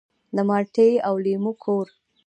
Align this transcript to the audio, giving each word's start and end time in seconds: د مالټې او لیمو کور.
د 0.35 0.37
مالټې 0.47 0.89
او 1.07 1.15
لیمو 1.25 1.53
کور. 1.63 1.87